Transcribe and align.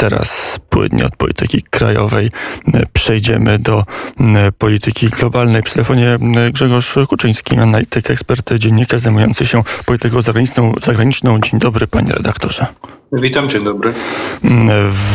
teraz 0.00 0.58
płynnie 0.68 1.06
od 1.06 1.16
polityki 1.16 1.62
krajowej 1.62 2.30
przejdziemy 2.92 3.58
do 3.58 3.84
polityki 4.58 5.08
globalnej. 5.08 5.62
Przy 5.62 5.74
telefonie 5.74 6.18
Grzegorz 6.52 6.98
Kuczyński, 7.08 7.58
analityk, 7.58 8.10
ekspert, 8.10 8.54
dziennikarz 8.54 9.02
zajmujący 9.02 9.46
się 9.46 9.62
polityką 9.86 10.22
zagraniczną. 10.22 10.72
zagraniczną. 10.84 11.40
Dzień 11.40 11.60
dobry, 11.60 11.86
panie 11.86 12.12
redaktorze. 12.12 12.66
Witam, 13.12 13.48
dzień 13.48 13.64
dobry. 13.64 13.92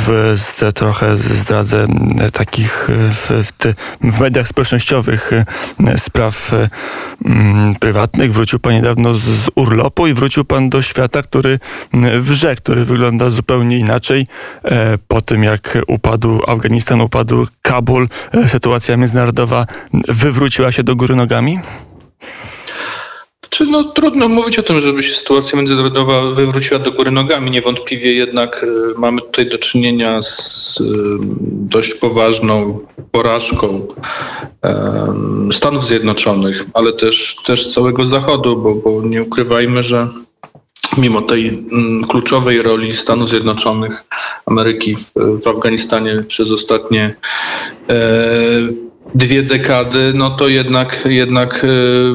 W, 0.08 0.72
trochę 0.74 1.18
zdradzę 1.18 1.88
takich 2.34 2.88
w, 2.90 3.48
w, 3.48 3.52
te, 3.52 3.74
w, 4.02 4.20
mediach 4.20 4.48
społecznościowych 4.48 5.32
spraw 5.98 6.52
m, 7.26 7.76
prywatnych. 7.80 8.34
Wrócił 8.34 8.60
pan 8.60 8.74
niedawno 8.74 9.14
z, 9.14 9.22
z, 9.22 9.50
urlopu 9.56 10.08
i 10.08 10.14
wrócił 10.14 10.46
pan 10.46 10.70
do 10.70 10.82
świata, 10.82 11.22
który 11.22 11.60
wrze, 12.20 12.56
który 12.56 12.86
wygląda 12.86 13.30
zupełnie 13.30 13.80
inaczej. 13.80 14.28
E, 14.64 14.98
po 15.08 15.22
tym 15.22 15.44
jak 15.44 15.78
upadł 15.88 16.42
Afganistan, 16.48 17.02
upadł 17.02 17.48
Kabul, 17.62 18.08
e, 18.34 18.50
sytuacja 18.50 18.98
międzynarodowa 18.98 19.66
wywróciła 19.94 20.72
się 20.72 20.84
do 20.84 20.96
góry 20.96 21.16
nogami? 21.16 21.58
Czy 23.56 23.66
no, 23.66 23.84
trudno 23.84 24.28
mówić 24.28 24.60
o 24.60 24.64
tym, 24.64 24.80
żeby 24.80 25.04
się 25.04 25.16
sytuacja 25.16 25.58
międzynarodowa 25.58 26.22
wywróciła 26.22 26.80
do 26.80 26.92
góry 26.92 27.12
nogami. 27.12 27.52
Niewątpliwie 27.52 28.14
jednak 28.14 28.64
y, 28.64 29.00
mamy 29.00 29.22
tutaj 29.22 29.50
do 29.50 29.58
czynienia 29.58 30.22
z 30.22 30.80
y, 30.82 30.84
dość 31.42 31.94
poważną 31.94 32.80
porażką 33.12 33.88
y, 35.50 35.54
Stanów 35.54 35.86
Zjednoczonych, 35.86 36.66
ale 36.74 36.94
też, 36.94 37.36
też 37.46 37.74
całego 37.74 38.06
Zachodu, 38.06 38.56
bo, 38.58 38.76
bo 38.76 39.02
nie 39.02 39.24
ukrywajmy, 39.24 39.84
że 39.84 40.08
mimo 40.98 41.22
tej 41.22 41.48
mm, 41.48 42.04
kluczowej 42.04 42.62
roli 42.62 42.94
Stanów 42.94 43.30
Zjednoczonych 43.30 44.04
Ameryki 44.46 44.96
w, 44.96 45.12
w 45.44 45.48
Afganistanie 45.48 46.24
przez 46.28 46.52
ostatnie 46.52 47.16
e, 47.90 47.96
dwie 49.16 49.44
dekady, 49.44 50.12
no 50.16 50.30
to 50.30 50.48
jednak, 50.48 51.00
jednak 51.06 51.64
y, 51.64 52.14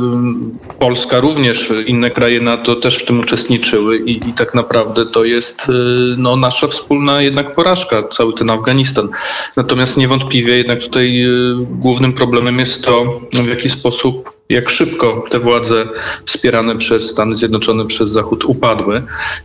Polska 0.79 1.21
również, 1.21 1.73
inne 1.87 2.11
kraje 2.11 2.41
NATO 2.41 2.77
też 2.77 2.99
w 2.99 3.05
tym 3.05 3.21
uczestniczyły 3.21 3.99
i, 3.99 4.29
i 4.29 4.33
tak 4.33 4.55
naprawdę 4.55 5.07
to 5.07 5.25
jest 5.25 5.69
y, 5.69 5.73
no, 6.19 6.37
nasza 6.37 6.67
wspólna 6.67 7.23
jednak 7.23 7.55
porażka, 7.55 8.03
cały 8.03 8.33
ten 8.33 8.51
Afganistan. 8.51 9.09
Natomiast 9.57 9.97
niewątpliwie 9.97 10.57
jednak 10.57 10.81
tutaj 10.81 11.25
y, 11.25 11.57
głównym 11.71 12.13
problemem 12.13 12.59
jest 12.59 12.85
to, 12.85 13.21
w 13.33 13.49
jaki 13.49 13.69
sposób 13.69 14.33
jak 14.49 14.69
szybko 14.69 15.25
te 15.31 15.39
władze 15.39 15.87
wspierane 16.25 16.79
przez 16.79 17.11
Stany 17.11 17.35
Zjednoczone, 17.35 17.87
przez 17.87 18.11
Zachód 18.11 18.45
upadły 18.45 19.03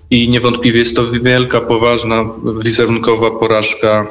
i 0.10 0.30
niewątpliwie 0.30 0.80
jest 0.80 0.96
to 0.96 1.04
wielka, 1.24 1.62
poważna, 1.62 2.26
wizerunkowa 2.64 3.32
porażka 3.32 4.08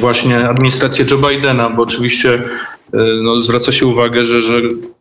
właśnie 0.00 0.48
administrację 0.48 1.04
Joe 1.10 1.18
Bidena, 1.18 1.70
bo 1.70 1.82
oczywiście 1.82 2.34
e, 2.34 2.98
no, 3.22 3.40
zwraca 3.40 3.72
się 3.72 3.86
uwagę, 3.86 4.24
że, 4.24 4.40
że 4.40 4.60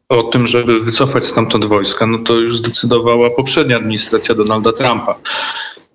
o 0.10 0.24
tym, 0.24 0.48
żeby 0.48 0.80
wycofać 0.80 1.26
stamtąd 1.26 1.66
wojska, 1.66 2.08
no 2.08 2.18
to 2.18 2.34
już 2.34 2.58
zdecydowała 2.58 3.30
poprzednia 3.30 3.78
administracja 3.78 4.36
Donalda 4.36 4.74
Trumpa. 4.74 5.16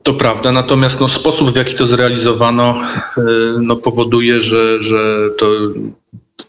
To 0.03 0.15
prawda, 0.15 0.53
natomiast 0.53 1.01
no, 1.01 1.09
sposób, 1.09 1.51
w 1.51 1.57
jaki 1.57 1.75
to 1.75 1.87
zrealizowano, 1.87 2.75
e, 3.19 3.23
no, 3.61 3.77
powoduje, 3.77 4.41
że, 4.41 4.83
że 4.83 5.31
to. 5.39 5.47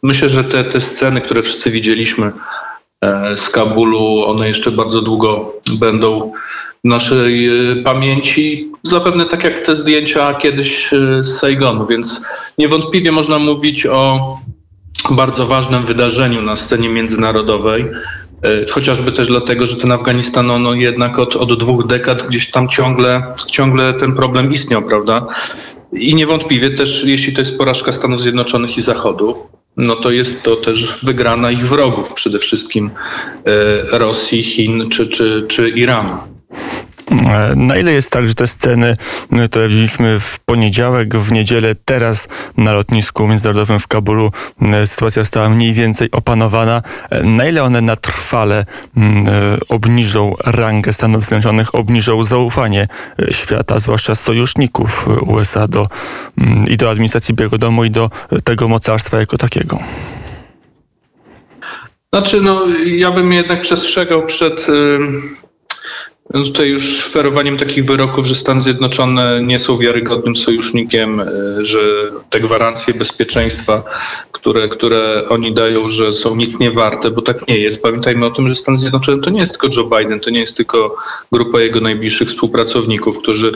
Myślę, 0.03 0.29
że 0.29 0.43
te, 0.43 0.63
te 0.63 0.79
sceny, 0.79 1.21
które 1.21 1.41
wszyscy 1.41 1.71
widzieliśmy 1.71 2.31
z 3.35 3.49
Kabulu, 3.49 4.25
one 4.25 4.47
jeszcze 4.47 4.71
bardzo 4.71 5.01
długo 5.01 5.53
będą 5.73 6.31
naszej 6.83 7.47
e, 7.47 7.75
pamięci, 7.75 8.71
zapewne 8.83 9.25
tak 9.25 9.43
jak 9.43 9.59
te 9.59 9.75
zdjęcia 9.75 10.33
kiedyś 10.33 10.93
e, 10.93 11.23
z 11.23 11.37
Saigonu, 11.37 11.87
więc 11.87 12.21
niewątpliwie 12.57 13.11
można 13.11 13.39
mówić 13.39 13.85
o 13.85 14.37
bardzo 15.09 15.45
ważnym 15.45 15.83
wydarzeniu 15.83 16.41
na 16.41 16.55
scenie 16.55 16.89
międzynarodowej. 16.89 17.85
E, 18.41 18.71
chociażby 18.71 19.11
też 19.11 19.27
dlatego, 19.27 19.65
że 19.65 19.75
ten 19.75 19.91
Afganistan 19.91 20.47
no, 20.47 20.59
no 20.59 20.73
jednak 20.73 21.19
od, 21.19 21.35
od 21.35 21.59
dwóch 21.59 21.87
dekad 21.87 22.27
gdzieś 22.27 22.51
tam 22.51 22.69
ciągle, 22.69 23.23
ciągle 23.47 23.93
ten 23.93 24.15
problem 24.15 24.51
istniał, 24.51 24.81
prawda? 24.81 25.27
I 25.93 26.15
niewątpliwie 26.15 26.69
też, 26.69 27.03
jeśli 27.03 27.33
to 27.33 27.41
jest 27.41 27.57
porażka 27.57 27.91
Stanów 27.91 28.19
Zjednoczonych 28.19 28.77
i 28.77 28.81
Zachodu, 28.81 29.47
no 29.77 29.95
to 29.95 30.11
jest 30.11 30.43
to 30.43 30.55
też 30.55 31.05
wygrana 31.05 31.51
ich 31.51 31.67
wrogów, 31.67 32.13
przede 32.13 32.39
wszystkim 32.39 32.91
Rosji, 33.91 34.43
Chin 34.43 34.89
czy, 34.89 35.07
czy, 35.07 35.45
czy 35.47 35.69
Iranu. 35.69 36.32
E, 37.13 37.55
na 37.55 37.77
ile 37.77 37.91
jest 37.91 38.11
tak, 38.11 38.27
że 38.27 38.35
te 38.35 38.47
sceny, 38.47 38.97
które 39.49 39.67
widzieliśmy 39.67 40.19
w 40.19 40.39
poniedziałek, 40.39 41.15
w 41.15 41.31
niedzielę, 41.31 41.75
teraz 41.85 42.27
na 42.57 42.73
lotnisku 42.73 43.27
międzynarodowym 43.27 43.79
w 43.79 43.87
Kabulu, 43.87 44.31
e, 44.61 44.87
sytuacja 44.87 45.25
stała 45.25 45.49
mniej 45.49 45.73
więcej 45.73 46.11
opanowana. 46.11 46.81
E, 47.09 47.23
na 47.23 47.45
ile 47.47 47.63
one 47.63 47.81
na 47.81 47.95
trwale 47.95 48.65
obniżą 49.69 50.33
rangę 50.45 50.93
Stanów 50.93 51.25
Zjednoczonych, 51.25 51.75
obniżą 51.75 52.23
zaufanie 52.23 52.87
świata, 53.31 53.79
zwłaszcza 53.79 54.15
sojuszników 54.15 55.07
USA 55.27 55.67
do, 55.67 55.87
i 56.67 56.77
do 56.77 56.89
administracji 56.89 57.33
Białego 57.33 57.57
Domu 57.57 57.85
i 57.85 57.91
do 57.91 58.09
tego 58.43 58.67
mocarstwa 58.67 59.19
jako 59.19 59.37
takiego? 59.37 59.79
Znaczy, 62.13 62.41
no, 62.41 62.67
ja 62.85 63.11
bym 63.11 63.33
jednak 63.33 63.61
przestrzegał 63.61 64.25
przed 64.25 64.67
no 66.33 66.43
tutaj 66.43 66.69
już 66.69 67.03
ferowaniem 67.03 67.57
takich 67.57 67.85
wyroków, 67.85 68.25
że 68.25 68.35
Stany 68.35 68.61
Zjednoczone 68.61 69.41
nie 69.43 69.59
są 69.59 69.77
wiarygodnym 69.77 70.35
sojusznikiem, 70.35 71.19
e, 71.19 71.25
że 71.59 71.79
te 72.29 72.39
gwarancje 72.39 72.93
bezpieczeństwa, 72.93 73.83
które, 74.31 74.67
które 74.67 75.23
oni 75.29 75.53
dają, 75.53 75.89
że 75.89 76.13
są 76.13 76.35
nic 76.35 76.59
nie 76.59 76.71
warte, 76.71 77.11
bo 77.11 77.21
tak 77.21 77.47
nie 77.47 77.57
jest. 77.57 77.81
Pamiętajmy 77.81 78.25
o 78.25 78.31
tym, 78.31 78.49
że 78.49 78.55
Stany 78.55 78.77
Zjednoczone 78.77 79.21
to 79.21 79.29
nie 79.29 79.39
jest 79.39 79.59
tylko 79.59 79.77
Joe 79.77 79.97
Biden, 79.97 80.19
to 80.19 80.29
nie 80.29 80.39
jest 80.39 80.57
tylko 80.57 80.95
grupa 81.31 81.61
jego 81.61 81.81
najbliższych 81.81 82.27
współpracowników, 82.27 83.19
którzy 83.19 83.51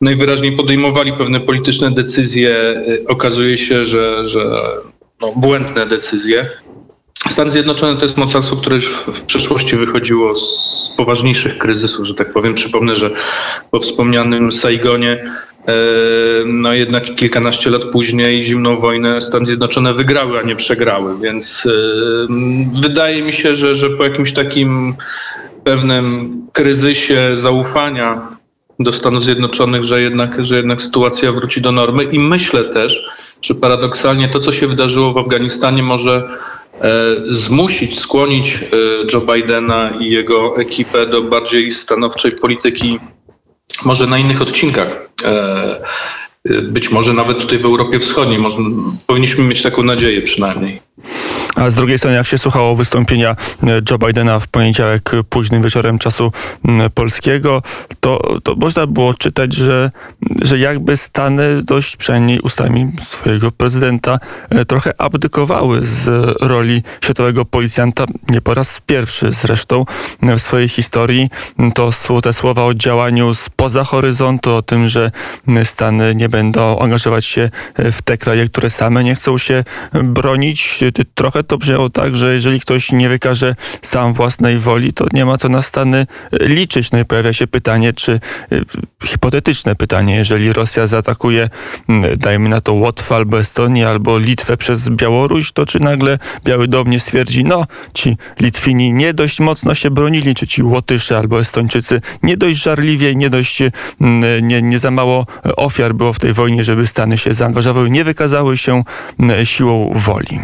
najwyraźniej 0.00 0.52
podejmowali 0.52 1.12
pewne 1.12 1.40
polityczne 1.40 1.90
decyzje. 1.90 2.50
E, 2.50 3.08
okazuje 3.08 3.56
się, 3.56 3.84
że, 3.84 4.28
że 4.28 4.60
no, 5.20 5.32
błędne 5.36 5.86
decyzje, 5.86 6.50
Stany 7.26 7.50
Zjednoczone 7.50 7.96
to 7.96 8.02
jest 8.02 8.16
mocarstwo, 8.16 8.56
które 8.56 8.76
już 8.76 9.04
w 9.06 9.20
przeszłości 9.20 9.76
wychodziło 9.76 10.34
z 10.34 10.92
poważniejszych 10.96 11.58
kryzysów, 11.58 12.06
że 12.06 12.14
tak 12.14 12.32
powiem. 12.32 12.54
Przypomnę, 12.54 12.94
że 12.94 13.10
po 13.70 13.78
wspomnianym 13.78 14.52
Saigonie 14.52 15.24
e, 15.68 15.72
no 16.46 16.72
jednak 16.72 17.14
kilkanaście 17.14 17.70
lat 17.70 17.84
później 17.84 18.42
zimną 18.42 18.76
wojnę 18.76 19.20
Stany 19.20 19.46
Zjednoczone 19.46 19.92
wygrały, 19.92 20.38
a 20.38 20.42
nie 20.42 20.56
przegrały, 20.56 21.18
więc 21.18 21.66
e, 21.66 21.70
wydaje 22.80 23.22
mi 23.22 23.32
się, 23.32 23.54
że, 23.54 23.74
że 23.74 23.90
po 23.90 24.04
jakimś 24.04 24.32
takim 24.32 24.94
pewnym 25.64 26.32
kryzysie 26.52 27.30
zaufania 27.32 28.36
do 28.78 28.92
Stanów 28.92 29.22
Zjednoczonych, 29.22 29.82
że 29.82 30.02
jednak, 30.02 30.44
że 30.44 30.56
jednak 30.56 30.82
sytuacja 30.82 31.32
wróci 31.32 31.60
do 31.60 31.72
normy 31.72 32.04
i 32.04 32.18
myślę 32.18 32.64
też, 32.64 33.10
że 33.42 33.54
paradoksalnie 33.54 34.28
to, 34.28 34.40
co 34.40 34.52
się 34.52 34.66
wydarzyło 34.66 35.12
w 35.12 35.18
Afganistanie 35.18 35.82
może 35.82 36.28
zmusić, 37.30 38.00
skłonić 38.00 38.54
e, 38.54 38.76
Joe 39.12 39.20
Bidena 39.20 39.90
i 40.00 40.10
jego 40.10 40.60
ekipę 40.60 41.06
do 41.06 41.22
bardziej 41.22 41.70
stanowczej 41.70 42.32
polityki, 42.32 42.98
może 43.84 44.06
na 44.06 44.18
innych 44.18 44.42
odcinkach. 44.42 45.08
E, 45.24 45.80
być 46.62 46.90
może 46.90 47.12
nawet 47.12 47.38
tutaj 47.38 47.58
w 47.58 47.64
Europie 47.64 47.98
Wschodniej. 47.98 48.40
Powinniśmy 49.06 49.44
mieć 49.44 49.62
taką 49.62 49.82
nadzieję 49.82 50.22
przynajmniej. 50.22 50.80
A 51.58 51.70
z 51.70 51.74
drugiej 51.74 51.98
strony, 51.98 52.16
jak 52.16 52.26
się 52.26 52.38
słuchało 52.38 52.76
wystąpienia 52.76 53.36
e, 53.62 53.66
Joe 53.90 53.98
Bidena 53.98 54.40
w 54.40 54.48
poniedziałek 54.48 55.10
późnym 55.28 55.62
wieczorem 55.62 55.98
czasu 55.98 56.32
polskiego, 56.94 57.62
to, 58.00 58.38
to 58.42 58.54
można 58.54 58.86
było 58.86 59.14
czytać, 59.14 59.54
że, 59.54 59.90
że 60.42 60.58
jakby 60.58 60.96
Stany 60.96 61.62
dość 61.62 61.96
przynajmniej 61.96 62.40
ustami 62.40 62.92
swojego 63.08 63.52
prezydenta 63.52 64.18
e, 64.50 64.64
trochę 64.64 64.92
abdykowały 64.98 65.86
z 65.86 66.36
roli 66.42 66.82
światowego 67.04 67.44
policjanta, 67.44 68.04
nie 68.28 68.40
po 68.40 68.54
raz 68.54 68.80
pierwszy 68.86 69.32
zresztą 69.32 69.84
w 70.22 70.38
swojej 70.38 70.68
historii. 70.68 71.30
To 71.74 71.90
te 72.22 72.32
słowa 72.32 72.64
o 72.64 72.74
działaniu 72.74 73.34
spoza 73.34 73.84
horyzontu, 73.84 74.54
o 74.54 74.62
tym, 74.62 74.88
że 74.88 75.10
Stany 75.64 76.14
nie 76.14 76.28
będą 76.28 76.78
angażować 76.78 77.24
się 77.26 77.50
w 77.76 78.02
te 78.02 78.16
kraje, 78.16 78.46
które 78.46 78.70
same 78.70 79.04
nie 79.04 79.14
chcą 79.14 79.38
się 79.38 79.64
bronić. 79.92 80.80
Trochę 81.14 81.44
to 81.48 81.58
brzmiało 81.58 81.90
tak, 81.90 82.16
że 82.16 82.34
jeżeli 82.34 82.60
ktoś 82.60 82.92
nie 82.92 83.08
wykaże 83.08 83.54
sam 83.82 84.12
własnej 84.12 84.58
woli, 84.58 84.92
to 84.92 85.06
nie 85.12 85.24
ma 85.24 85.36
co 85.36 85.48
na 85.48 85.62
Stany 85.62 86.06
liczyć. 86.40 86.90
No 86.90 86.98
i 86.98 87.04
pojawia 87.04 87.32
się 87.32 87.46
pytanie, 87.46 87.92
czy 87.92 88.20
hipotetyczne 89.04 89.76
pytanie, 89.76 90.16
jeżeli 90.16 90.52
Rosja 90.52 90.86
zaatakuje, 90.86 91.50
dajmy 92.16 92.48
na 92.48 92.60
to 92.60 92.72
Łotwę 92.72 93.14
albo 93.14 93.40
Estonię, 93.40 93.88
albo 93.88 94.18
Litwę 94.18 94.56
przez 94.56 94.88
Białoruś, 94.88 95.52
to 95.52 95.66
czy 95.66 95.80
nagle 95.80 96.18
Biały 96.44 96.68
Dom 96.68 96.90
nie 96.90 97.00
stwierdzi, 97.00 97.44
no 97.44 97.66
ci 97.94 98.16
Litwini 98.40 98.92
nie 98.92 99.14
dość 99.14 99.40
mocno 99.40 99.74
się 99.74 99.90
bronili, 99.90 100.34
czy 100.34 100.46
ci 100.46 100.62
Łotysze 100.62 101.18
albo 101.18 101.40
Estończycy 101.40 102.00
nie 102.22 102.36
dość 102.36 102.62
żarliwie, 102.62 103.14
nie 103.14 103.30
dość, 103.30 103.62
nie, 104.42 104.62
nie 104.62 104.78
za 104.78 104.90
mało 104.90 105.26
ofiar 105.56 105.94
było 105.94 106.12
w 106.12 106.18
tej 106.18 106.32
wojnie, 106.32 106.64
żeby 106.64 106.86
Stany 106.86 107.18
się 107.18 107.34
zaangażowały, 107.34 107.90
nie 107.90 108.04
wykazały 108.04 108.56
się 108.56 108.82
siłą 109.44 109.92
woli. 109.96 110.40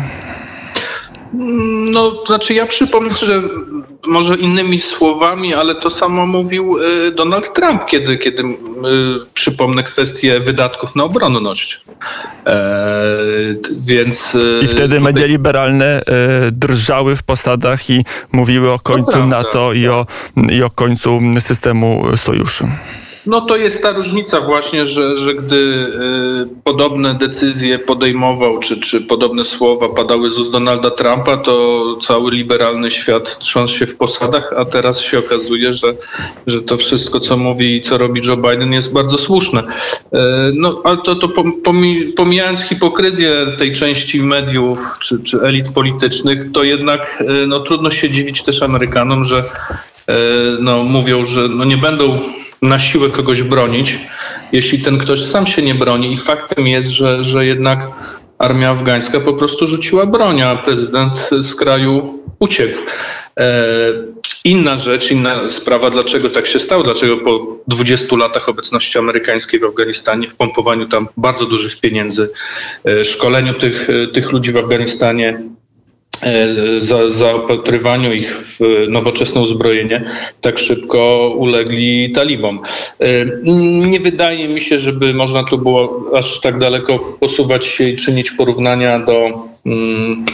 No, 1.92 2.24
znaczy 2.26 2.54
ja 2.54 2.66
przypomnę, 2.66 3.14
że 3.14 3.42
może 4.06 4.34
innymi 4.34 4.80
słowami, 4.80 5.54
ale 5.54 5.74
to 5.74 5.90
samo 5.90 6.26
mówił 6.26 6.78
y, 6.78 7.12
Donald 7.12 7.52
Trump, 7.54 7.84
kiedy, 7.86 8.16
kiedy 8.16 8.42
y, 8.42 8.46
przypomnę 9.34 9.82
kwestię 9.82 10.40
wydatków 10.40 10.96
na 10.96 11.04
obronność. 11.04 11.84
E, 12.46 12.56
więc. 13.80 14.34
Y, 14.34 14.60
I 14.62 14.68
wtedy 14.68 14.96
tutaj... 14.96 15.00
media 15.00 15.26
liberalne 15.26 16.02
drżały 16.52 17.16
w 17.16 17.22
posadach 17.22 17.90
i 17.90 18.04
mówiły 18.32 18.70
o 18.72 18.78
końcu 18.78 19.26
NATO 19.26 19.72
i, 19.72 19.88
o, 19.88 20.06
i 20.50 20.62
o 20.62 20.70
końcu 20.70 21.20
systemu 21.40 22.04
sojuszu. 22.16 22.68
No 23.26 23.40
to 23.40 23.56
jest 23.56 23.82
ta 23.82 23.92
różnica 23.92 24.40
właśnie, 24.40 24.86
że, 24.86 25.16
że 25.16 25.34
gdy 25.34 25.56
y, 25.56 26.62
podobne 26.64 27.14
decyzje 27.14 27.78
podejmował, 27.78 28.58
czy, 28.58 28.80
czy 28.80 29.00
podobne 29.00 29.44
słowa 29.44 29.88
padały 29.88 30.28
z 30.28 30.38
ust 30.38 30.52
Donalda 30.52 30.90
Trumpa, 30.90 31.36
to 31.36 31.96
cały 32.02 32.30
liberalny 32.30 32.90
świat 32.90 33.38
trząsł 33.38 33.78
się 33.78 33.86
w 33.86 33.96
posadach, 33.96 34.54
a 34.56 34.64
teraz 34.64 35.00
się 35.00 35.18
okazuje, 35.18 35.72
że, 35.72 35.94
że 36.46 36.62
to 36.62 36.76
wszystko, 36.76 37.20
co 37.20 37.36
mówi 37.36 37.76
i 37.76 37.80
co 37.80 37.98
robi 37.98 38.20
Joe 38.26 38.36
Biden 38.36 38.72
jest 38.72 38.92
bardzo 38.92 39.18
słuszne. 39.18 39.60
Y, 39.60 39.66
no 40.54 40.80
ale 40.84 40.96
to, 40.96 41.14
to 41.14 41.28
pomijając 42.16 42.60
hipokryzję 42.60 43.46
tej 43.58 43.72
części 43.72 44.22
mediów, 44.22 44.78
czy, 45.00 45.22
czy 45.22 45.40
elit 45.40 45.72
politycznych, 45.72 46.52
to 46.52 46.64
jednak 46.64 47.24
y, 47.42 47.46
no, 47.46 47.60
trudno 47.60 47.90
się 47.90 48.10
dziwić 48.10 48.42
też 48.42 48.62
Amerykanom, 48.62 49.24
że 49.24 49.44
no, 50.60 50.82
mówią, 50.82 51.24
że 51.24 51.48
no, 51.48 51.64
nie 51.64 51.76
będą 51.76 52.18
na 52.64 52.78
siłę 52.78 53.10
kogoś 53.10 53.42
bronić, 53.42 53.98
jeśli 54.52 54.80
ten 54.80 54.98
ktoś 54.98 55.24
sam 55.24 55.46
się 55.46 55.62
nie 55.62 55.74
broni. 55.74 56.12
I 56.12 56.16
faktem 56.16 56.66
jest, 56.66 56.88
że, 56.88 57.24
że 57.24 57.46
jednak 57.46 57.88
armia 58.38 58.70
afgańska 58.70 59.20
po 59.20 59.32
prostu 59.32 59.66
rzuciła 59.66 60.06
broń, 60.06 60.42
a 60.42 60.56
prezydent 60.56 61.30
z 61.40 61.54
kraju 61.54 62.22
uciekł. 62.38 62.78
E, 63.40 63.64
inna 64.44 64.78
rzecz, 64.78 65.10
inna 65.10 65.48
sprawa, 65.48 65.90
dlaczego 65.90 66.30
tak 66.30 66.46
się 66.46 66.58
stało, 66.58 66.82
dlaczego 66.82 67.16
po 67.16 67.56
20 67.68 68.16
latach 68.16 68.48
obecności 68.48 68.98
amerykańskiej 68.98 69.60
w 69.60 69.64
Afganistanie, 69.64 70.28
w 70.28 70.34
pompowaniu 70.34 70.88
tam 70.88 71.08
bardzo 71.16 71.46
dużych 71.46 71.80
pieniędzy, 71.80 72.30
e, 72.84 73.04
szkoleniu 73.04 73.54
tych, 73.54 73.88
tych 74.12 74.32
ludzi 74.32 74.52
w 74.52 74.56
Afganistanie, 74.56 75.38
E, 75.38 75.53
za, 76.78 77.10
zaopatrywaniu 77.10 78.12
ich 78.12 78.36
w 78.36 78.58
nowoczesne 78.88 79.40
uzbrojenie 79.40 80.04
tak 80.40 80.58
szybko 80.58 81.32
ulegli 81.36 82.10
talibom. 82.10 82.60
E, 83.00 83.06
nie 83.90 84.00
wydaje 84.00 84.48
mi 84.48 84.60
się, 84.60 84.78
żeby 84.78 85.14
można 85.14 85.44
tu 85.44 85.58
było 85.58 86.04
aż 86.14 86.40
tak 86.40 86.58
daleko 86.58 86.98
posuwać 86.98 87.64
się 87.64 87.88
i 87.88 87.96
czynić 87.96 88.30
porównania 88.30 88.98
do 88.98 89.30
mm, 89.66 90.24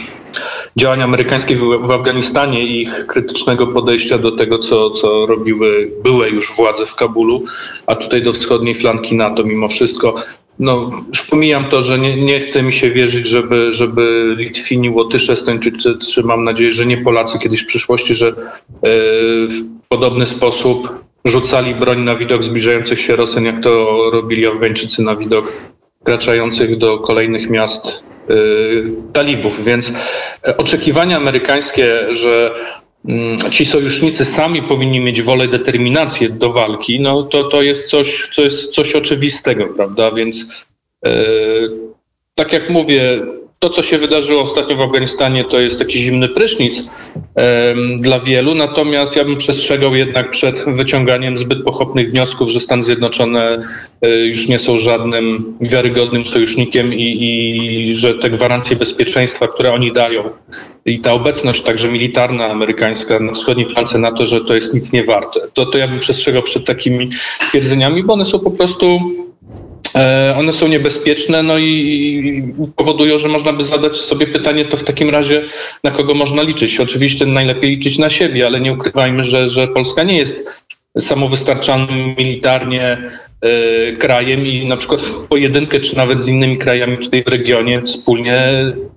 działań 0.75 1.01
amerykańskich 1.01 1.59
w, 1.59 1.87
w 1.87 1.91
Afganistanie 1.91 2.63
i 2.63 2.81
ich 2.81 3.07
krytycznego 3.07 3.67
podejścia 3.67 4.17
do 4.17 4.31
tego, 4.31 4.57
co, 4.57 4.89
co 4.89 5.25
robiły 5.25 5.91
były 6.03 6.29
już 6.29 6.51
władze 6.55 6.85
w 6.85 6.95
Kabulu, 6.95 7.43
a 7.85 7.95
tutaj 7.95 8.21
do 8.21 8.33
wschodniej 8.33 8.75
flanki 8.75 9.15
NATO 9.15 9.43
mimo 9.43 9.67
wszystko 9.67 10.15
no, 10.61 10.91
już 11.07 11.21
pomijam 11.21 11.65
to, 11.65 11.81
że 11.81 11.99
nie, 11.99 12.21
nie 12.21 12.39
chce 12.39 12.63
mi 12.63 12.73
się 12.73 12.89
wierzyć, 12.89 13.27
żeby, 13.27 13.71
żeby 13.71 14.35
Litwini, 14.37 14.89
Łotysze, 14.89 15.33
Estończycy, 15.33 15.97
czy 16.13 16.23
mam 16.23 16.43
nadzieję, 16.43 16.71
że 16.71 16.85
nie 16.85 16.97
Polacy 16.97 17.39
kiedyś 17.39 17.63
w 17.63 17.67
przyszłości, 17.67 18.15
że 18.15 18.27
e, 18.27 18.33
w 19.47 19.61
podobny 19.89 20.25
sposób 20.25 20.89
rzucali 21.25 21.75
broń 21.75 21.99
na 21.99 22.15
widok 22.15 22.43
zbliżających 22.43 22.99
się 22.99 23.15
Rosjan, 23.15 23.45
jak 23.45 23.63
to 23.63 24.01
robili 24.11 24.47
Afgańczycy 24.47 25.01
na 25.01 25.15
widok 25.15 25.51
wkraczających 26.01 26.77
do 26.77 26.99
kolejnych 26.99 27.49
miast 27.49 28.03
y, 28.29 28.33
talibów. 29.13 29.63
Więc 29.63 29.93
oczekiwania 30.57 31.17
amerykańskie, 31.17 32.13
że 32.13 32.51
ci 33.51 33.65
sojusznicy 33.65 34.25
sami 34.25 34.61
powinni 34.61 34.99
mieć 34.99 35.21
wolę, 35.21 35.47
determinację 35.47 36.29
do 36.29 36.49
walki, 36.49 36.99
no 36.99 37.23
to, 37.23 37.43
to 37.43 37.61
jest 37.61 37.89
coś, 37.89 38.29
co 38.33 38.41
jest 38.41 38.73
coś 38.73 38.95
oczywistego, 38.95 39.67
prawda? 39.67 40.11
Więc 40.11 40.45
yy, 41.05 41.11
tak 42.35 42.53
jak 42.53 42.69
mówię, 42.69 43.19
to, 43.63 43.69
co 43.69 43.81
się 43.81 43.97
wydarzyło 43.97 44.41
ostatnio 44.41 44.75
w 44.75 44.81
Afganistanie, 44.81 45.43
to 45.43 45.59
jest 45.59 45.79
taki 45.79 45.99
zimny 45.99 46.29
prysznic 46.29 46.89
dla 47.99 48.19
wielu, 48.19 48.55
natomiast 48.55 49.15
ja 49.15 49.25
bym 49.25 49.37
przestrzegał 49.37 49.95
jednak 49.95 50.29
przed 50.29 50.65
wyciąganiem 50.67 51.37
zbyt 51.37 51.63
pochopnych 51.63 52.09
wniosków, 52.09 52.49
że 52.49 52.59
Stany 52.59 52.83
Zjednoczone 52.83 53.61
e, 54.01 54.09
już 54.09 54.47
nie 54.47 54.59
są 54.59 54.77
żadnym 54.77 55.57
wiarygodnym 55.61 56.25
sojusznikiem 56.25 56.93
i, 56.93 57.17
i 57.89 57.95
że 57.95 58.13
te 58.13 58.29
gwarancje 58.29 58.75
bezpieczeństwa, 58.75 59.47
które 59.47 59.73
oni 59.73 59.91
dają 59.91 60.23
i 60.85 60.99
ta 60.99 61.13
obecność 61.13 61.61
także 61.61 61.87
militarna 61.87 62.47
amerykańska 62.47 63.19
na 63.19 63.31
wschodniej 63.31 63.67
flance 63.67 63.97
NATO, 63.97 64.25
że 64.25 64.41
to 64.45 64.55
jest 64.55 64.73
nic 64.73 64.91
nie 64.91 65.03
warte. 65.03 65.39
To, 65.53 65.65
to 65.65 65.77
ja 65.77 65.87
bym 65.87 65.99
przestrzegał 65.99 66.43
przed 66.43 66.65
takimi 66.65 67.09
twierdzeniami, 67.49 68.03
bo 68.03 68.13
one 68.13 68.25
są 68.25 68.39
po 68.39 68.51
prostu 68.51 68.99
one 70.37 70.51
są 70.51 70.67
niebezpieczne, 70.67 71.43
no 71.43 71.57
i 71.57 72.53
powodują, 72.75 73.17
że 73.17 73.27
można 73.27 73.53
by 73.53 73.63
zadać 73.63 73.95
sobie 73.95 74.27
pytanie, 74.27 74.65
to 74.65 74.77
w 74.77 74.83
takim 74.83 75.09
razie 75.09 75.43
na 75.83 75.91
kogo 75.91 76.13
można 76.13 76.41
liczyć? 76.41 76.79
Oczywiście 76.79 77.25
najlepiej 77.25 77.71
liczyć 77.71 77.97
na 77.97 78.09
siebie, 78.09 78.45
ale 78.45 78.59
nie 78.59 78.73
ukrywajmy, 78.73 79.23
że, 79.23 79.49
że 79.49 79.67
Polska 79.67 80.03
nie 80.03 80.17
jest 80.17 80.61
samowystarczalnym 80.99 82.15
militarnie 82.17 82.97
y, 83.45 83.97
krajem 83.97 84.47
i 84.47 84.65
na 84.65 84.77
przykład 84.77 85.01
w 85.01 85.27
pojedynkę, 85.27 85.79
czy 85.79 85.97
nawet 85.97 86.21
z 86.21 86.27
innymi 86.27 86.57
krajami 86.57 86.97
tutaj 86.97 87.23
w 87.23 87.27
regionie 87.27 87.81
wspólnie 87.81 88.53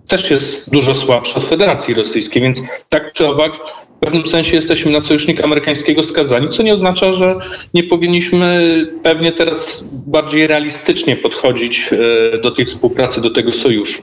też 0.08 0.30
jest 0.30 0.70
dużo 0.70 0.94
słabsza 0.94 1.34
od 1.34 1.44
Federacji 1.44 1.94
Rosyjskiej, 1.94 2.42
więc 2.42 2.62
tak 2.88 3.12
czy 3.12 3.28
owak 3.28 3.56
w 3.56 4.00
pewnym 4.00 4.26
sensie 4.26 4.56
jesteśmy 4.56 4.90
na 4.90 5.00
sojusznika 5.00 5.44
amerykańskiego 5.44 6.02
skazani, 6.02 6.48
co 6.48 6.62
nie 6.62 6.72
oznacza, 6.72 7.12
że 7.12 7.36
nie 7.74 7.82
powinniśmy 7.82 8.76
pewnie 9.02 9.32
teraz 9.32 9.84
bardziej 10.06 10.46
realistycznie 10.46 11.16
podchodzić 11.16 11.90
y, 11.92 12.38
do 12.42 12.50
tej 12.50 12.64
współpracy, 12.64 13.20
do 13.20 13.30
tego 13.30 13.52
sojuszu. 13.52 14.02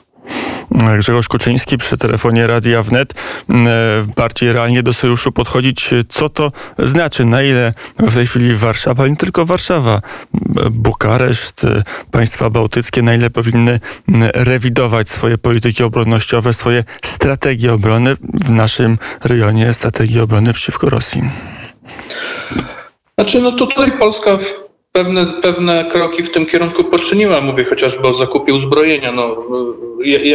Grzegorz 0.72 1.28
Kuczyński 1.28 1.78
przy 1.78 1.98
telefonie 1.98 2.48
Radia 2.48 2.84
Wnet 2.84 3.14
mm, 3.50 3.68
e, 3.68 3.72
bardziej 4.16 4.54
realnie 4.54 4.84
do 4.84 4.94
sojuszu 4.94 5.32
podchodzić. 5.32 5.90
Co 6.10 6.30
to 6.30 6.52
znaczy? 6.80 7.26
Na 7.26 7.42
ile 7.42 7.72
w 8.00 8.14
tej 8.14 8.28
chwili 8.28 8.56
Warszawa, 8.56 9.08
nie 9.08 9.16
tylko 9.16 9.46
Warszawa, 9.46 10.02
Bukareszt, 10.72 11.64
e, 11.64 11.84
państwa 12.12 12.50
bałtyckie, 12.50 13.02
na 13.02 13.16
ile 13.16 13.30
powinny 13.30 13.80
mm, 14.10 14.30
rewidować 14.34 15.10
swoje 15.10 15.38
polityki 15.38 15.84
obronnościowe, 15.84 16.54
swoje 16.54 16.84
strategie 17.01 17.74
obrony 17.74 18.16
w 18.34 18.50
naszym 18.50 18.98
rejonie, 19.24 19.74
strategii 19.74 20.20
obrony 20.20 20.54
przeciwko 20.54 20.90
Rosji? 20.90 21.22
Znaczy, 23.18 23.42
no 23.42 23.51
tutaj 23.51 23.92
Polska 23.92 24.38
pewne, 24.91 25.25
pewne 25.25 25.86
kroki 25.86 26.24
w 26.24 26.31
tym 26.31 26.45
kierunku 26.45 26.83
poczyniła. 26.83 27.41
Mówię 27.41 27.63
chociażby 27.63 28.07
o 28.07 28.13
zakupie 28.13 28.53
uzbrojenia. 28.53 29.12
No, 29.12 29.36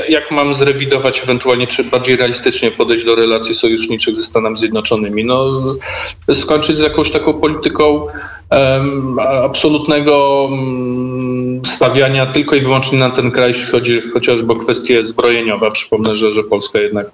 jak 0.09 0.31
mam 0.31 0.55
zrewidować 0.55 1.23
ewentualnie, 1.23 1.67
czy 1.67 1.85
bardziej 1.85 2.17
realistycznie 2.17 2.71
podejść 2.71 3.05
do 3.05 3.15
relacji 3.15 3.55
sojuszniczych 3.55 4.17
ze 4.17 4.23
Stanami 4.23 4.57
Zjednoczonymi? 4.57 5.25
No, 5.25 5.63
skończyć 6.33 6.77
z 6.77 6.81
jakąś 6.81 7.11
taką 7.11 7.35
polityką 7.35 8.07
um, 8.51 9.17
absolutnego 9.45 10.45
um, 10.51 11.63
stawiania 11.65 12.27
tylko 12.27 12.57
i 12.57 12.61
wyłącznie 12.61 12.99
na 12.99 13.11
ten 13.11 13.31
kraj, 13.31 13.49
jeśli 13.49 13.67
chodzi 13.67 14.03
chociażby 14.13 14.53
o 14.53 14.57
kwestie 14.57 15.07
zbrojeniowe. 15.07 15.71
Przypomnę, 15.71 16.17
że, 16.17 16.33
że 16.33 16.45
Polska 16.45 16.79
jednak 16.79 17.11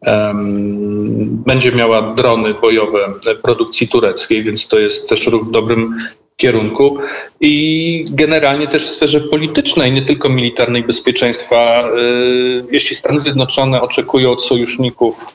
um, 0.00 1.42
będzie 1.46 1.72
miała 1.72 2.02
drony 2.02 2.54
bojowe 2.54 2.98
produkcji 3.42 3.88
tureckiej, 3.88 4.42
więc 4.42 4.68
to 4.68 4.78
jest 4.78 5.08
też 5.08 5.28
dobrym 5.50 5.98
kierunku 6.36 6.98
i 7.40 8.04
generalnie 8.10 8.68
też 8.68 8.82
w 8.82 8.90
sferze 8.90 9.20
politycznej, 9.20 9.92
nie 9.92 10.02
tylko 10.02 10.28
militarnej 10.28 10.82
bezpieczeństwa. 10.82 11.88
Y, 11.98 12.64
jeśli 12.72 12.96
Stany 12.96 13.20
Zjednoczone 13.20 13.82
oczekują 13.82 14.30
od 14.30 14.42
sojuszników 14.42 15.26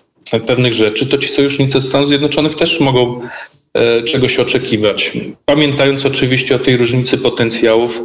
pewnych 0.47 0.73
rzeczy, 0.73 1.05
to 1.05 1.17
ci 1.17 1.29
sojusznicy 1.29 1.81
Stanów 1.81 2.07
Zjednoczonych 2.07 2.55
też 2.55 2.79
mogą 2.79 3.21
y, 3.99 4.03
czegoś 4.03 4.39
oczekiwać. 4.39 5.11
Pamiętając 5.45 6.05
oczywiście 6.05 6.55
o 6.55 6.59
tej 6.59 6.77
różnicy 6.77 7.17
potencjałów, 7.17 8.01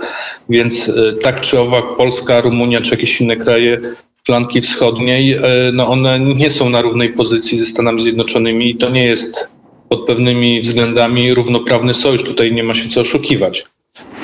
więc 0.49 0.89
y, 0.89 1.19
tak 1.23 1.41
czy 1.41 1.61
owak 1.61 1.85
Polska, 1.97 2.41
Rumunia 2.41 2.81
czy 2.81 2.91
jakieś 2.91 3.21
inne 3.21 3.37
kraje 3.37 3.81
flanki 4.27 4.61
wschodniej, 4.61 5.39
no 5.73 5.89
one 5.89 6.21
nie 6.21 6.51
są 6.51 6.71
na 6.71 6.83
równej 6.83 7.09
pozycji 7.09 7.59
ze 7.59 7.67
Stanami 7.67 8.01
Zjednoczonymi 8.01 8.71
i 8.71 8.77
to 8.77 8.91
nie 8.91 9.05
jest 9.05 9.49
pod 9.93 10.07
pewnymi 10.07 10.61
względami 10.61 11.35
równoprawny 11.35 11.95
sojusz. 11.95 12.23
Tutaj 12.23 12.53
nie 12.53 12.65
ma 12.65 12.75
się 12.75 12.89
co 12.89 13.01
oszukiwać. 13.01 13.65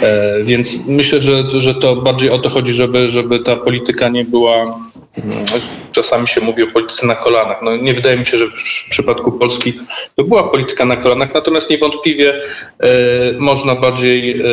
E, 0.02 0.44
więc 0.44 0.86
myślę, 0.86 1.20
że, 1.20 1.44
że 1.60 1.74
to 1.74 1.96
bardziej 1.96 2.30
o 2.30 2.38
to 2.38 2.48
chodzi, 2.48 2.72
żeby, 2.72 3.08
żeby 3.08 3.38
ta 3.38 3.56
polityka 3.56 4.08
nie 4.08 4.24
była. 4.24 4.78
Czasami 5.92 6.26
się 6.28 6.40
mówi 6.40 6.62
o 6.62 6.66
polityce 6.66 7.06
na 7.06 7.14
kolanach. 7.14 7.62
No, 7.62 7.76
nie 7.76 7.94
wydaje 7.94 8.16
mi 8.16 8.26
się, 8.26 8.36
że 8.36 8.46
w 8.46 8.90
przypadku 8.90 9.32
Polski 9.32 9.72
to 10.16 10.24
była 10.24 10.42
polityka 10.44 10.84
na 10.84 10.96
kolanach, 10.96 11.34
natomiast 11.34 11.70
niewątpliwie 11.70 12.34
e, 12.80 12.88
można 13.38 13.74
bardziej 13.74 14.40
e, 14.40 14.44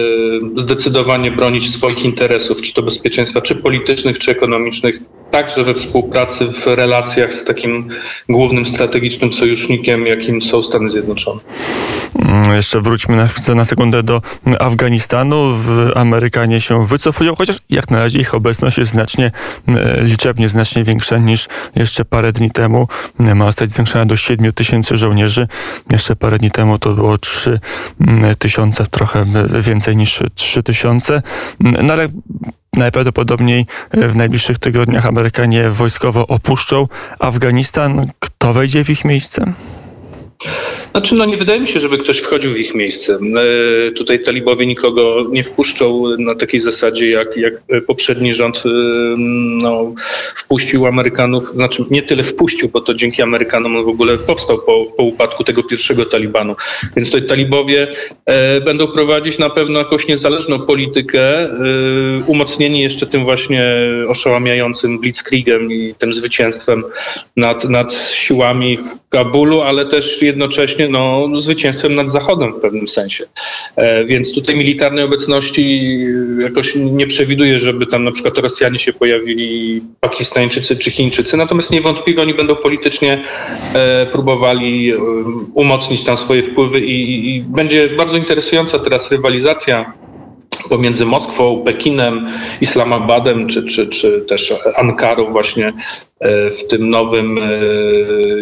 zdecydowanie 0.56 1.32
bronić 1.32 1.74
swoich 1.74 2.06
interesów, 2.06 2.62
czy 2.62 2.74
to 2.74 2.82
bezpieczeństwa, 2.82 3.42
czy 3.42 3.56
politycznych, 3.56 4.20
czy 4.20 4.32
ekonomicznych, 4.32 5.00
także 5.32 5.64
we 5.64 5.74
współpracy, 5.74 6.46
w 6.46 6.68
relacjach 6.68 7.34
z 7.34 7.46
takim 7.46 7.90
głównym 8.30 8.66
strategicznym 8.66 9.34
sojusznikiem, 9.34 10.08
jakim 10.08 10.42
są 10.42 10.62
Stany 10.62 10.90
Zjednoczone. 10.90 11.42
Mm, 12.22 12.56
jeszcze 12.56 12.82
wróćmy 12.82 13.16
na, 13.16 13.56
na 13.56 13.66
sekundę 13.66 14.04
do 14.04 14.22
Afganistanu. 14.60 15.54
Amerykanie 15.96 16.62
się 16.62 16.86
wycofują, 16.86 17.36
chociaż 17.36 17.58
jak 17.70 17.92
na 17.92 18.00
razie 18.00 18.20
ich 18.20 18.36
obecność 18.36 18.78
jest 18.78 18.92
znacznie, 18.92 19.32
mm, 19.68 20.06
liczebnie 20.06 20.50
znacznie 20.50 20.84
większa 20.84 21.18
niż 21.18 21.48
jeszcze 21.76 22.06
parę 22.06 22.32
dni 22.32 22.52
temu. 22.52 22.88
Ma 23.20 23.46
zostać 23.46 23.72
zwiększona 23.72 24.06
do 24.06 24.18
7 24.18 24.52
tysięcy 24.52 24.98
żołnierzy. 24.98 25.48
Jeszcze 25.92 26.16
parę 26.16 26.38
dni 26.38 26.52
temu 26.52 26.80
to 26.80 26.94
było 26.94 27.18
3 27.18 27.60
mm, 28.02 28.36
tysiące, 28.36 28.86
trochę 28.92 29.26
więcej 29.62 29.98
niż 29.98 30.24
3 30.36 30.64
tysiące. 30.64 31.22
No 31.60 31.94
ale 31.94 32.08
najprawdopodobniej 32.74 33.66
w 33.94 34.16
najbliższych 34.16 34.60
tygodniach 34.60 35.06
Amerykanie 35.06 35.70
wojskowo 35.70 36.28
opuszczą 36.28 36.88
Afganistan. 37.20 38.12
Kto 38.20 38.54
wejdzie 38.54 38.86
w 38.86 38.90
ich 38.90 39.06
miejsce? 39.06 39.54
Znaczy, 40.96 41.16
no 41.16 41.26
nie 41.26 41.38
wydaje 41.38 41.60
mi 41.60 41.68
się, 41.68 41.80
żeby 41.80 41.98
ktoś 41.98 42.20
wchodził 42.20 42.54
w 42.54 42.58
ich 42.58 42.76
miejsce. 42.76 43.20
E, 43.88 43.92
tutaj 43.92 44.20
talibowie 44.20 44.66
nikogo 44.66 45.26
nie 45.30 45.44
wpuszczą 45.44 46.04
na 46.18 46.36
takiej 46.36 46.60
zasadzie, 46.60 47.10
jak, 47.10 47.38
jak 47.38 47.54
poprzedni 47.88 48.34
rząd 48.34 48.58
e, 48.58 48.70
no, 49.64 49.94
wpuścił 50.36 50.88
Amerykanów, 50.88 51.44
znaczy 51.44 51.86
nie 51.92 52.02
tyle 52.02 52.24
wpuścił, 52.24 52.70
bo 52.70 52.82
to 52.82 52.94
dzięki 52.94 53.22
Amerykanom 53.22 53.76
on 53.76 53.84
w 53.84 53.88
ogóle 53.88 54.18
powstał 54.18 54.58
po, 54.58 54.86
po 54.98 55.04
upadku 55.04 55.44
tego 55.44 55.64
pierwszego 55.64 56.06
Talibanu. 56.06 56.56
Więc 56.96 57.12
tutaj 57.12 57.28
talibowie 57.28 57.88
e, 58.26 58.62
będą 58.62 58.88
prowadzić 58.88 59.38
na 59.38 59.50
pewno 59.50 59.80
jakąś 59.80 60.08
niezależną 60.08 60.60
politykę, 60.60 61.50
umocnieni 62.28 62.82
jeszcze 62.82 63.08
tym 63.08 63.24
właśnie 63.24 63.76
oszałamiającym 64.08 65.00
blitzkriegiem 65.00 65.72
i 65.72 65.96
tym 65.98 66.14
zwycięstwem 66.14 66.84
nad, 67.38 67.64
nad 67.64 67.94
siłami 68.12 68.78
w 68.78 69.10
Kabulu, 69.10 69.62
ale 69.62 69.86
też 69.86 70.22
jednocześnie 70.22 70.85
no, 70.90 71.28
zwycięstwem 71.38 71.96
nad 71.96 72.10
Zachodem 72.10 72.54
w 72.54 72.60
pewnym 72.60 72.88
sensie. 72.88 73.26
E, 73.76 74.06
więc 74.06 74.34
tutaj 74.34 74.56
militarnej 74.56 75.04
obecności 75.04 76.00
jakoś 76.40 76.76
nie 76.76 77.08
przewiduje, 77.08 77.60
żeby 77.60 77.88
tam 77.88 78.04
na 78.04 78.12
przykład 78.12 78.38
Rosjanie 78.38 78.80
się 78.80 78.94
pojawili, 78.94 79.82
Pakistańczycy 80.00 80.76
czy 80.76 80.92
Chińczycy, 80.92 81.38
natomiast 81.38 81.72
niewątpliwie 81.72 82.22
oni 82.22 82.34
będą 82.34 82.56
politycznie 82.56 83.22
e, 83.74 84.06
próbowali 84.06 84.92
e, 84.92 84.98
umocnić 85.54 86.04
tam 86.04 86.18
swoje 86.18 86.44
wpływy 86.44 86.82
i, 86.82 87.36
i 87.36 87.42
będzie 87.42 87.90
bardzo 87.90 88.18
interesująca 88.18 88.80
teraz 88.80 89.12
rywalizacja 89.12 89.94
pomiędzy 90.70 91.06
Moskwą, 91.06 91.64
Pekinem, 91.66 92.28
Islamabadem 92.62 93.48
czy, 93.48 93.64
czy, 93.64 93.88
czy 93.88 94.22
też 94.22 94.54
Ankarą 94.76 95.26
właśnie 95.26 95.74
E, 96.15 96.15
w 96.22 96.68
tym 96.70 96.90
nowym 96.90 97.38
e, 97.38 97.42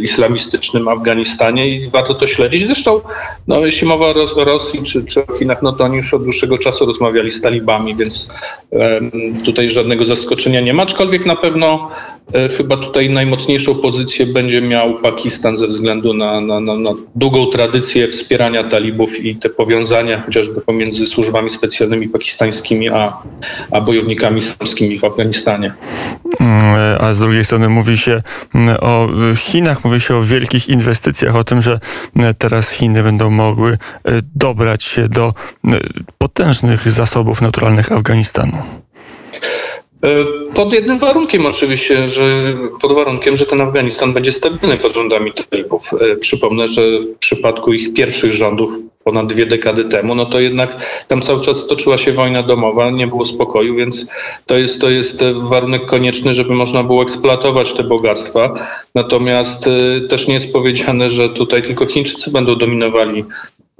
islamistycznym 0.01 0.87
Afganistanie 0.87 1.69
i 1.69 1.89
warto 1.89 2.13
to 2.13 2.27
śledzić. 2.27 2.65
Zresztą, 2.65 3.01
no, 3.47 3.65
jeśli 3.65 3.87
mowa 3.87 4.05
o 4.05 4.43
Rosji 4.43 4.83
czy, 4.83 5.05
czy 5.05 5.25
o 5.25 5.37
Chinach, 5.37 5.61
no 5.61 5.71
to 5.71 5.83
oni 5.83 5.97
już 5.97 6.13
od 6.13 6.23
dłuższego 6.23 6.57
czasu 6.57 6.85
rozmawiali 6.85 7.31
z 7.31 7.41
talibami, 7.41 7.95
więc 7.95 8.27
tutaj 9.45 9.69
żadnego 9.69 10.05
zaskoczenia 10.05 10.61
nie 10.61 10.73
ma, 10.73 10.83
aczkolwiek 10.83 11.25
na 11.25 11.35
pewno 11.35 11.89
e, 12.33 12.49
chyba 12.49 12.77
tutaj 12.77 13.09
najmocniejszą 13.09 13.75
pozycję 13.75 14.25
będzie 14.25 14.61
miał 14.61 14.93
Pakistan 14.93 15.57
ze 15.57 15.67
względu 15.67 16.13
na, 16.13 16.41
na, 16.41 16.59
na, 16.59 16.75
na 16.75 16.91
długą 17.15 17.45
tradycję 17.45 18.07
wspierania 18.07 18.63
talibów 18.63 19.25
i 19.25 19.35
te 19.35 19.49
powiązania 19.49 20.21
chociażby 20.21 20.61
pomiędzy 20.61 21.05
służbami 21.05 21.49
specjalnymi 21.49 22.09
pakistańskimi 22.09 22.89
a, 22.89 23.17
a 23.71 23.81
bojownikami 23.81 24.37
islamskimi 24.37 24.99
w 24.99 25.03
Afganistanie. 25.03 25.73
Mm, 26.39 26.61
a 26.99 27.13
z 27.13 27.19
drugiej 27.19 27.45
strony 27.45 27.62
mówi 27.69 27.97
się 27.97 28.21
mm, 28.55 28.77
o 28.81 29.07
Chinach, 29.35 29.83
mówi 29.83 30.01
się 30.01 30.15
o 30.15 30.23
wielkich 30.23 30.69
inwestycjach, 30.69 31.35
o 31.35 31.43
tym, 31.43 31.61
że 31.61 31.79
mm, 32.15 32.33
teraz 32.37 32.71
Chiny 32.71 33.03
będą 33.03 33.29
mogły 33.29 33.71
e, 33.71 33.77
dobrać 34.35 34.83
się 34.83 35.07
do 35.07 35.33
potężnych 36.17 36.91
zasobów 36.91 37.41
naturalnych 37.41 37.91
Afganistanu. 37.91 38.57
Pod 40.53 40.73
jednym 40.73 40.99
warunkiem 40.99 41.45
oczywiście, 41.45 42.07
że 42.07 42.53
pod 42.81 42.91
warunkiem, 42.91 43.35
że 43.35 43.45
ten 43.45 43.61
Afganistan 43.61 44.13
będzie 44.13 44.31
stabilny 44.31 44.77
pod 44.77 44.95
rządami 44.95 45.31
talibów. 45.33 45.91
Przypomnę, 46.19 46.67
że 46.67 46.81
w 46.99 47.17
przypadku 47.19 47.73
ich 47.73 47.93
pierwszych 47.93 48.33
rządów 48.33 48.71
ponad 49.03 49.27
dwie 49.27 49.45
dekady 49.45 49.85
temu, 49.85 50.15
no 50.15 50.25
to 50.25 50.39
jednak 50.39 50.75
tam 51.07 51.21
cały 51.21 51.41
czas 51.41 51.67
toczyła 51.67 51.97
się 51.97 52.11
wojna 52.11 52.43
domowa, 52.43 52.91
nie 52.91 53.07
było 53.07 53.25
spokoju, 53.25 53.75
więc 53.75 54.05
to 54.45 54.57
jest, 54.57 54.81
to 54.81 54.89
jest 54.89 55.23
warunek 55.23 55.85
konieczny, 55.85 56.33
żeby 56.33 56.53
można 56.53 56.83
było 56.83 57.03
eksploatować 57.03 57.73
te 57.73 57.83
bogactwa. 57.83 58.53
Natomiast 58.95 59.67
e, 59.67 60.01
też 60.01 60.27
nie 60.27 60.33
jest 60.33 60.53
powiedziane, 60.53 61.09
że 61.09 61.29
tutaj 61.29 61.61
tylko 61.61 61.85
Chińczycy 61.85 62.31
będą 62.31 62.55
dominowali 62.55 63.25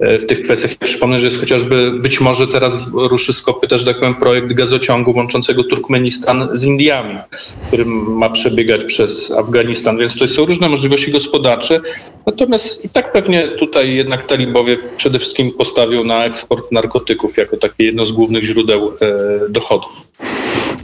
w 0.00 0.26
tych 0.26 0.42
kwestiach. 0.42 0.74
Przypomnę, 0.74 1.18
że 1.18 1.26
jest 1.26 1.40
chociażby 1.40 1.90
być 1.90 2.20
może 2.20 2.46
teraz 2.46 2.74
ruszy 2.92 3.32
z 3.32 3.42
kopy 3.42 3.68
też 3.68 3.84
tak 3.84 3.98
powiem, 3.98 4.14
projekt 4.14 4.52
gazociągu 4.52 5.12
łączącego 5.16 5.64
Turkmenistan 5.64 6.48
z 6.52 6.64
Indiami, 6.64 7.18
który 7.66 7.84
ma 7.86 8.30
przebiegać 8.30 8.84
przez 8.84 9.30
Afganistan, 9.30 9.98
więc 9.98 10.12
tutaj 10.12 10.28
są 10.28 10.44
różne 10.44 10.68
możliwości 10.68 11.12
gospodarcze. 11.12 11.80
Natomiast 12.26 12.84
i 12.84 12.88
tak 12.88 13.12
pewnie 13.12 13.48
tutaj 13.48 13.94
jednak 13.94 14.26
talibowie 14.26 14.78
przede 14.96 15.18
wszystkim 15.18 15.52
postawią 15.52 16.04
na 16.04 16.24
eksport 16.24 16.72
narkotyków 16.72 17.36
jako 17.36 17.56
takie 17.56 17.84
jedno 17.84 18.04
z 18.04 18.12
głównych 18.12 18.44
źródeł 18.44 18.92
e, 19.00 19.48
dochodów. 19.48 20.06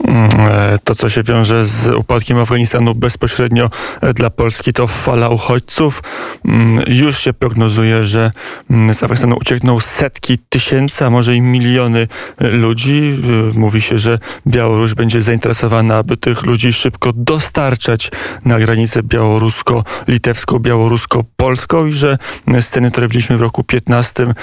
Mm, 0.07 0.29
e, 0.39 0.77
to, 0.83 0.95
co 0.95 1.09
się 1.09 1.23
wiąże 1.23 1.65
z 1.65 1.87
upadkiem 1.87 2.37
Afganistanu 2.37 2.95
bezpośrednio 2.95 3.69
e, 4.01 4.13
dla 4.13 4.29
Polski, 4.29 4.73
to 4.73 4.87
fala 4.87 5.29
uchodźców. 5.29 6.03
Mm, 6.45 6.83
już 6.87 7.19
się 7.19 7.33
prognozuje, 7.33 8.03
że 8.03 8.31
mm, 8.69 8.93
z 8.93 9.03
Afganistanu 9.03 9.37
uciekną 9.41 9.79
setki 9.79 10.37
tysięcy, 10.49 11.05
a 11.05 11.09
może 11.09 11.35
i 11.35 11.41
miliony 11.41 12.07
e, 12.37 12.47
ludzi. 12.47 13.17
Mówi 13.53 13.81
się, 13.81 13.97
że 13.97 14.19
Białoruś 14.47 14.93
będzie 14.93 15.21
zainteresowana, 15.21 15.97
aby 15.97 16.17
tych 16.17 16.43
ludzi 16.43 16.73
szybko 16.73 17.13
dostarczać 17.15 18.11
na 18.45 18.59
granicę 18.59 19.03
białorusko-litewską, 19.03 20.59
białorusko-polską 20.59 21.87
i 21.87 21.93
że 21.93 22.17
sceny, 22.61 22.91
które 22.91 23.07
widzieliśmy 23.07 23.37
w 23.37 23.41
roku 23.41 23.63
15 23.63 24.33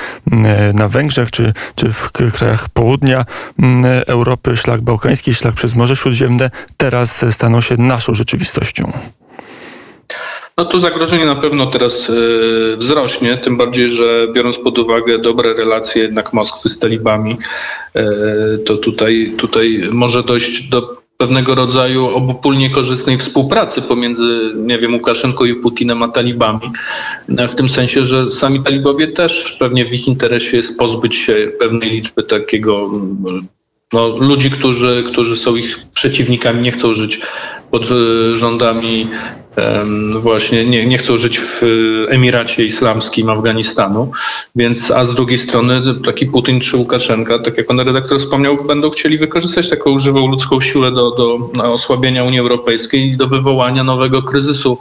na 0.75 0.89
Węgrzech 0.89 1.31
czy, 1.31 1.53
czy 1.75 1.93
w 1.93 2.11
krajach 2.11 2.69
południa 2.69 3.25
Europy, 4.07 4.57
szlak 4.57 4.81
bałkański, 4.81 5.35
szlak 5.39 5.55
przez 5.55 5.75
Morze 5.75 5.97
Śródziemne 5.97 6.51
teraz 6.77 7.25
staną 7.31 7.61
się 7.61 7.77
naszą 7.77 8.15
rzeczywistością? 8.15 8.93
No 10.59 10.65
to 10.65 10.81
zagrożenie 10.81 11.27
na 11.27 11.35
pewno 11.35 11.67
teraz 11.67 12.11
y, 12.11 12.77
wzrośnie, 12.77 13.37
tym 13.37 13.57
bardziej, 13.57 13.89
że 13.89 14.29
biorąc 14.33 14.59
pod 14.59 14.79
uwagę 14.79 15.19
dobre 15.19 15.53
relacje 15.53 16.03
jednak 16.03 16.33
Moskwy 16.33 16.69
z 16.69 16.79
talibami, 16.79 17.37
y, 17.97 18.59
to 18.59 18.77
tutaj, 18.77 19.35
tutaj 19.37 19.89
może 19.93 20.23
dojść 20.23 20.69
do 20.69 20.99
pewnego 21.17 21.55
rodzaju 21.55 22.07
obopólnie 22.07 22.71
korzystnej 22.71 23.19
współpracy 23.19 23.83
pomiędzy, 23.83 24.53
nie 24.57 24.79
wiem, 24.79 24.95
Łukaszenką 24.95 25.45
i 25.45 25.55
Putinem 25.55 26.03
a 26.03 26.09
talibami. 26.09 26.73
W 27.29 27.55
tym 27.55 27.69
sensie, 27.69 28.05
że 28.05 28.31
sami 28.31 28.63
talibowie 28.63 29.09
też 29.09 29.57
pewnie 29.59 29.85
w 29.85 29.95
ich 29.95 30.09
interesie 30.09 30.57
jest 30.57 30.79
pozbyć 30.79 31.15
się 31.15 31.53
pewnej 31.59 31.91
liczby 31.91 32.23
takiego 32.23 32.91
no, 33.93 34.09
ludzi, 34.09 34.51
którzy, 34.51 35.05
którzy 35.07 35.37
są 35.37 35.57
ich 35.57 35.79
przeciwnikami, 35.95 36.61
nie 36.61 36.73
chcą 36.73 36.95
żyć 36.95 37.21
pod 37.71 37.91
e, 37.91 38.35
rządami 38.35 39.09
właśnie, 40.21 40.67
nie, 40.67 40.87
nie 40.87 40.99
chcą 40.99 41.17
żyć 41.17 41.39
w 41.39 41.63
e, 41.63 41.67
Emiracie 42.11 42.65
Islamskim 42.65 43.31
Afganistanu, 43.31 44.11
więc 44.57 44.91
a 44.91 45.05
z 45.05 45.15
drugiej 45.15 45.39
strony 45.39 45.83
taki 46.05 46.27
Putin 46.27 46.61
czy 46.61 46.77
Łukaszenka, 46.77 47.39
tak 47.39 47.59
jak 47.59 47.67
pan 47.67 47.81
redaktor 47.81 48.19
wspomniał, 48.19 48.65
będą 48.65 48.91
chcieli 48.91 49.19
wykorzystać 49.19 49.71
taką 49.71 49.99
żywą 49.99 50.27
ludzką 50.27 50.61
siłę 50.61 50.91
do, 50.91 51.11
do 51.11 51.39
osłabienia 51.73 52.25
Unii 52.25 52.39
Europejskiej 52.39 53.11
i 53.11 53.17
do 53.17 53.27
wywołania 53.27 53.85
nowego 53.85 54.23
kryzysu 54.23 54.79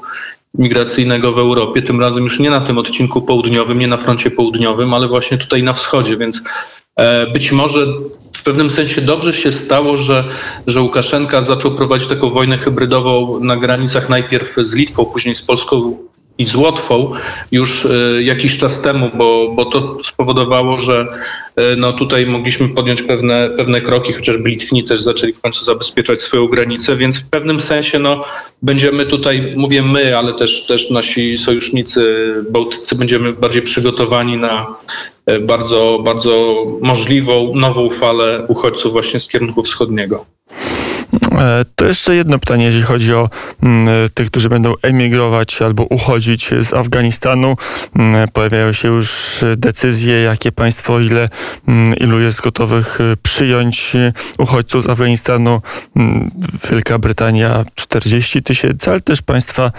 migracyjnego 0.53 1.31
w 1.31 1.37
Europie, 1.37 1.81
tym 1.81 2.01
razem 2.01 2.23
już 2.23 2.39
nie 2.39 2.49
na 2.49 2.61
tym 2.61 2.77
odcinku 2.77 3.21
południowym, 3.21 3.79
nie 3.79 3.87
na 3.87 3.97
froncie 3.97 4.31
południowym, 4.31 4.93
ale 4.93 5.07
właśnie 5.07 5.37
tutaj 5.37 5.63
na 5.63 5.73
wschodzie, 5.73 6.17
więc 6.17 6.41
e, 6.95 7.27
być 7.27 7.51
może 7.51 7.87
pewnym 8.47 8.69
sensie 8.69 9.01
dobrze 9.01 9.33
się 9.33 9.51
stało, 9.51 9.97
że, 9.97 10.23
że 10.67 10.81
Łukaszenka 10.81 11.41
zaczął 11.41 11.71
prowadzić 11.71 12.09
taką 12.09 12.29
wojnę 12.29 12.57
hybrydową 12.57 13.39
na 13.39 13.57
granicach 13.57 14.09
najpierw 14.09 14.55
z 14.55 14.75
Litwą, 14.75 15.05
później 15.05 15.35
z 15.35 15.41
Polską 15.41 15.97
i 16.37 16.45
z 16.45 16.55
Łotwą 16.55 17.11
już 17.51 17.85
e, 17.85 18.23
jakiś 18.23 18.57
czas 18.57 18.81
temu, 18.81 19.11
bo, 19.13 19.51
bo 19.55 19.65
to 19.65 19.97
spowodowało, 19.99 20.77
że 20.77 21.07
e, 21.55 21.75
no 21.75 21.93
tutaj 21.93 22.25
mogliśmy 22.25 22.69
podjąć 22.69 23.01
pewne, 23.01 23.49
pewne 23.57 23.81
kroki, 23.81 24.13
chociażby 24.13 24.49
Litwini 24.49 24.83
też 24.83 25.01
zaczęli 25.01 25.33
w 25.33 25.41
końcu 25.41 25.63
zabezpieczać 25.63 26.21
swoją 26.21 26.47
granicę, 26.47 26.95
więc 26.95 27.19
w 27.19 27.29
pewnym 27.29 27.59
sensie 27.59 27.99
no, 27.99 28.23
będziemy 28.61 29.05
tutaj, 29.05 29.53
mówię 29.55 29.81
my, 29.81 30.17
ale 30.17 30.33
też, 30.33 30.65
też 30.65 30.89
nasi 30.89 31.37
sojusznicy 31.37 32.33
bałtycy 32.49 32.95
będziemy 32.95 33.33
bardziej 33.33 33.61
przygotowani 33.61 34.37
na 34.37 34.75
bardzo, 35.41 36.00
bardzo 36.03 36.55
możliwą 36.81 37.55
nową 37.55 37.89
falę 37.89 38.46
uchodźców 38.48 38.91
właśnie 38.91 39.19
z 39.19 39.27
kierunku 39.27 39.63
wschodniego. 39.63 40.25
E, 41.31 41.65
to 41.75 41.86
jeszcze 41.86 42.15
jedno 42.15 42.39
pytanie, 42.39 42.65
jeżeli 42.65 42.84
chodzi 42.84 43.13
o 43.13 43.29
mm, 43.63 44.10
tych, 44.13 44.31
którzy 44.31 44.50
będą 44.50 44.74
emigrować 44.81 45.62
albo 45.62 45.84
uchodzić 45.84 46.50
z 46.62 46.74
Afganistanu. 46.74 47.57
Mm, 47.96 48.27
pojawiają 48.27 48.74
się 48.74 48.88
już 48.88 49.38
decyzje, 49.57 50.22
jakie 50.22 50.51
państwo, 50.51 51.00
ile, 51.00 51.29
mm, 51.67 51.96
ilu 51.96 52.19
jest 52.19 52.41
gotowych 52.41 53.01
e, 53.01 53.17
przyjąć 53.24 53.96
e, 53.96 54.13
uchodźców 54.38 54.84
z 54.84 54.89
Afganistanu. 54.89 55.62
Wielka 56.69 57.00
Brytania 57.00 57.65
40 57.75 58.43
tysięcy, 58.43 58.89
ale 58.89 59.00
też 59.00 59.22
państwa 59.22 59.72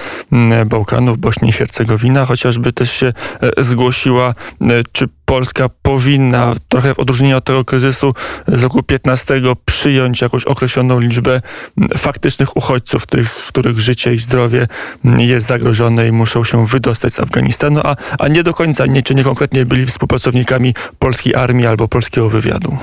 Bałkanów, 0.67 1.19
Bośnia 1.19 1.49
i 1.49 1.52
Hercegowina 1.52 2.25
chociażby 2.25 2.73
też 2.73 2.93
się 2.93 3.12
zgłosiła. 3.59 4.35
Czy 4.93 5.09
Polska 5.28 5.68
powinna, 5.82 6.54
trochę 6.68 6.94
w 6.94 6.99
odróżnieniu 6.99 7.37
od 7.37 7.44
tego 7.44 7.64
kryzysu 7.64 8.14
z 8.47 8.62
roku 8.62 8.82
15, 8.82 9.40
przyjąć 9.64 10.20
jakąś 10.20 10.44
określoną 10.44 11.00
liczbę 11.00 11.40
faktycznych 11.99 12.56
uchodźców, 12.56 13.06
tych, 13.06 13.30
których 13.35 13.80
życie 13.80 14.14
i 14.14 14.18
zdrowie 14.18 14.66
jest 15.04 15.47
zagrożone 15.47 16.08
i 16.08 16.12
muszą 16.12 16.44
się 16.44 16.66
wydostać 16.66 17.14
z 17.14 17.20
Afganistanu, 17.20 17.80
a, 17.85 17.97
a 18.18 18.28
nie 18.28 18.42
do 18.42 18.54
końca, 18.54 18.87
nie, 18.87 19.02
czy 19.02 19.14
nie 19.14 19.25
konkretnie 19.25 19.66
byli 19.66 19.87
współpracownikami 19.87 20.75
polskiej 20.99 21.35
armii 21.35 21.66
albo 21.66 21.88
polskiego 21.88 22.28
wywiadu. 22.28 22.76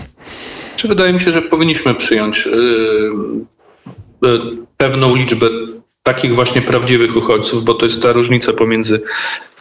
Czy 0.76 0.88
wydaje 0.88 1.14
mi 1.14 1.20
się, 1.20 1.32
że 1.32 1.42
powinniśmy 1.42 1.96
przyjąć 1.96 2.46
yy, 4.22 4.32
pewną 4.78 5.16
liczbę 5.16 5.50
takich 6.06 6.36
właśnie 6.36 6.62
prawdziwych 6.62 7.16
uchodźców, 7.16 7.64
bo 7.64 7.74
to 7.74 7.86
jest 7.86 8.02
ta 8.02 8.12
różnica 8.12 8.54
pomiędzy 8.54 9.02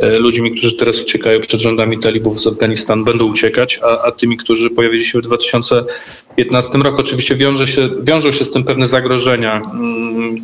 e, 0.01 0.19
ludźmi, 0.19 0.51
którzy 0.51 0.77
teraz 0.77 1.01
uciekają 1.01 1.41
przed 1.41 1.61
rządami 1.61 1.99
talibów 1.99 2.41
z 2.41 2.47
Afganistanu, 2.47 3.05
będą 3.05 3.25
uciekać, 3.25 3.81
a, 3.83 4.03
a 4.03 4.11
tymi, 4.13 4.37
którzy 4.37 4.71
pojawili 4.71 5.05
się 5.05 5.19
w 5.19 5.23
2015 5.23 6.79
roku. 6.79 7.01
Oczywiście 7.01 7.35
wiąże 7.35 7.67
się, 7.67 7.91
wiążą 8.03 8.33
się 8.33 8.45
z 8.45 8.51
tym 8.51 8.65
pewne 8.65 8.87
zagrożenia. 8.87 9.61
Hmm, 9.61 10.37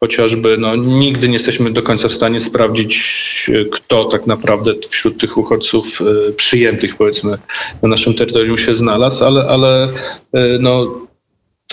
chociażby 0.00 0.56
no, 0.58 0.76
nigdy 0.76 1.28
nie 1.28 1.34
jesteśmy 1.34 1.70
do 1.70 1.82
końca 1.82 2.08
w 2.08 2.12
stanie 2.12 2.40
sprawdzić, 2.40 2.94
e, 3.54 3.64
kto 3.64 4.04
tak 4.04 4.26
naprawdę 4.26 4.72
wśród 4.88 5.20
tych 5.20 5.38
uchodźców 5.38 6.00
e, 6.00 6.32
przyjętych, 6.32 6.96
powiedzmy, 6.96 7.38
na 7.82 7.88
naszym 7.88 8.14
terytorium 8.14 8.58
się 8.58 8.74
znalazł, 8.74 9.24
ale, 9.24 9.46
ale 9.48 9.88
no, 10.60 11.07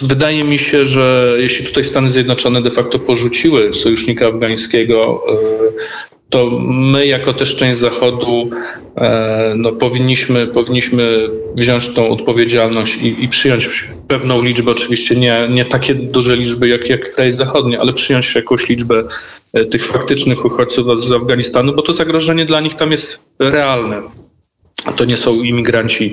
Wydaje 0.01 0.43
mi 0.43 0.57
się, 0.57 0.85
że 0.85 1.35
jeśli 1.37 1.65
tutaj 1.65 1.83
Stany 1.83 2.09
Zjednoczone 2.09 2.61
de 2.61 2.71
facto 2.71 2.99
porzuciły 2.99 3.73
sojusznika 3.73 4.27
afgańskiego, 4.27 5.23
e, 5.29 5.35
to 6.29 6.59
my 6.59 7.07
jako 7.07 7.33
też 7.33 7.55
część 7.55 7.79
Zachodu 7.79 8.49
e, 8.97 9.53
no, 9.57 9.71
powinniśmy, 9.71 10.47
powinniśmy 10.47 11.29
wziąć 11.55 11.89
tą 11.89 12.09
odpowiedzialność 12.09 12.95
i, 12.95 13.23
i 13.23 13.29
przyjąć 13.29 13.89
pewną 14.07 14.41
liczbę, 14.41 14.71
oczywiście 14.71 15.15
nie, 15.15 15.47
nie 15.51 15.65
takie 15.65 15.95
duże 15.95 16.35
liczby 16.35 16.67
jak, 16.67 16.89
jak 16.89 17.13
kraje 17.13 17.33
zachodnie, 17.33 17.79
ale 17.81 17.93
przyjąć 17.93 18.35
jakąś 18.35 18.69
liczbę 18.69 19.03
e, 19.53 19.65
tych 19.65 19.85
faktycznych 19.85 20.45
uchodźców 20.45 20.99
z 20.99 21.11
Afganistanu, 21.11 21.73
bo 21.73 21.81
to 21.81 21.93
zagrożenie 21.93 22.45
dla 22.45 22.61
nich 22.61 22.73
tam 22.73 22.91
jest 22.91 23.19
realne. 23.39 24.01
To 24.95 25.05
nie 25.05 25.17
są 25.17 25.43
imigranci, 25.43 26.11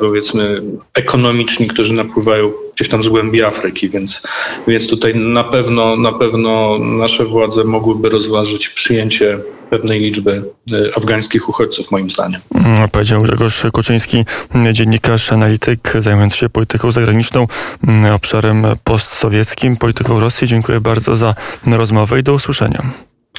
powiedzmy, 0.00 0.62
ekonomiczni, 0.94 1.68
którzy 1.68 1.94
napływają 1.94 2.52
gdzieś 2.76 2.88
tam 2.88 3.02
z 3.02 3.08
głębi 3.08 3.42
Afryki, 3.42 3.88
więc, 3.88 4.22
więc 4.68 4.88
tutaj 4.88 5.14
na 5.14 5.44
pewno, 5.44 5.96
na 5.96 6.12
pewno 6.12 6.78
nasze 6.78 7.24
władze 7.24 7.64
mogłyby 7.64 8.10
rozważyć 8.10 8.68
przyjęcie 8.68 9.38
pewnej 9.70 10.00
liczby 10.00 10.44
e, 10.72 10.96
afgańskich 10.96 11.48
uchodźców, 11.48 11.90
moim 11.90 12.10
zdaniem. 12.10 12.40
Mm, 12.54 12.88
powiedział 12.88 13.22
Grzegorz 13.22 13.66
Kuczyński, 13.72 14.24
dziennikarz, 14.72 15.32
analityk 15.32 15.92
zajmujący 16.00 16.36
się 16.36 16.48
polityką 16.48 16.92
zagraniczną, 16.92 17.46
mm, 17.88 18.12
obszarem 18.12 18.66
postsowieckim, 18.84 19.76
polityką 19.76 20.20
Rosji. 20.20 20.48
Dziękuję 20.48 20.80
bardzo 20.80 21.16
za 21.16 21.34
rozmowę 21.66 22.20
i 22.20 22.22
do 22.22 22.34
usłyszenia. 22.34 22.92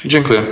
Dziękuję. 0.06 0.44